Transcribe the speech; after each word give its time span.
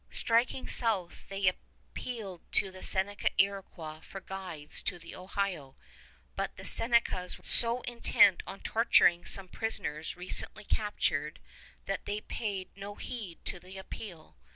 Striking 0.09 0.67
south, 0.67 1.29
they 1.29 1.47
appealed 1.47 2.41
to 2.53 2.71
the 2.71 2.81
Seneca 2.81 3.29
Iroquois 3.37 3.99
for 3.99 4.19
guides 4.19 4.81
to 4.81 4.97
the 4.97 5.15
Ohio, 5.15 5.75
but 6.35 6.55
the 6.57 6.65
Senecas 6.65 7.37
were 7.37 7.43
so 7.43 7.81
intent 7.81 8.41
on 8.47 8.61
torturing 8.61 9.25
some 9.25 9.47
prisoners 9.47 10.17
recently 10.17 10.63
captured, 10.63 11.39
that 11.85 12.05
they 12.05 12.19
paid 12.21 12.71
no 12.75 12.95
heed 12.95 13.45
to 13.45 13.59
the 13.59 13.77
appeal. 13.77 14.35